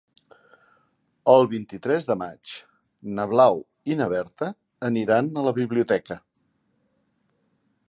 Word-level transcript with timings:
El 1.33 1.43
vint-i-tres 1.51 2.07
de 2.11 2.15
maig 2.21 2.53
na 3.19 3.27
Blau 3.35 3.61
i 3.95 3.99
na 4.01 4.09
Berta 4.15 4.49
aniran 4.91 5.31
a 5.43 5.47
la 5.51 5.55
biblioteca. 5.61 6.21